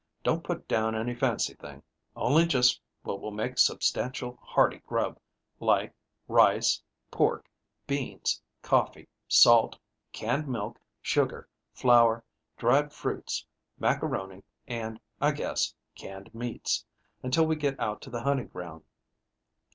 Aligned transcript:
Don't 0.23 0.43
put 0.43 0.67
down 0.67 0.95
any 0.95 1.13
fancy 1.13 1.53
thing 1.53 1.83
only 2.15 2.47
just 2.47 2.81
what 3.03 3.21
will 3.21 3.29
make 3.29 3.59
substantial 3.59 4.39
hearty 4.41 4.79
grub, 4.87 5.19
like 5.59 5.93
rice, 6.27 6.81
pork, 7.11 7.47
beans, 7.85 8.41
coffee, 8.63 9.07
salt, 9.27 9.77
canned 10.11 10.47
milk, 10.47 10.79
sugar, 11.03 11.47
flour, 11.71 12.23
dried 12.57 12.91
fruits, 12.91 13.45
macaroni, 13.77 14.41
and, 14.67 14.99
I 15.21 15.33
guess, 15.33 15.71
canned 15.93 16.33
meats, 16.33 16.83
until 17.21 17.45
we 17.45 17.55
get 17.55 17.79
out 17.79 18.01
to 18.01 18.09
the 18.09 18.21
hunting 18.23 18.47
ground. 18.47 18.83